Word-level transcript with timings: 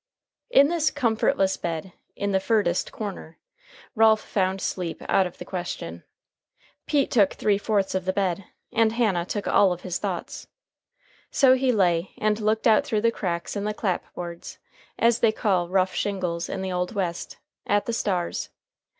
In 0.49 0.69
this 0.69 0.89
comfortless 0.89 1.57
bed 1.57 1.93
"in 2.15 2.31
the 2.31 2.39
furdest 2.39 2.91
corner," 2.91 3.37
Ralph 3.93 4.21
found 4.23 4.59
sleep 4.59 4.99
out 5.07 5.27
of 5.27 5.37
the 5.37 5.45
question. 5.45 6.01
Pete 6.87 7.11
took 7.11 7.33
three 7.33 7.59
fourths 7.59 7.93
of 7.93 8.05
the 8.05 8.11
bed, 8.11 8.45
and 8.73 8.93
Hannah 8.93 9.27
took 9.27 9.45
all 9.47 9.71
of 9.71 9.81
his 9.81 9.99
thoughts. 9.99 10.47
So 11.29 11.53
he 11.53 11.71
lay, 11.71 12.13
and 12.17 12.39
looked 12.41 12.65
out 12.65 12.83
through 12.83 13.01
the 13.01 13.11
cracks 13.11 13.55
in 13.55 13.63
the 13.63 13.75
"clapboards" 13.75 14.57
(as 14.97 15.19
they 15.19 15.31
call 15.31 15.69
rough 15.69 15.93
shingles 15.93 16.49
in 16.49 16.63
the 16.63 16.71
old 16.71 16.95
West) 16.95 17.37
at 17.67 17.85
the 17.85 17.93
stars. 17.93 18.49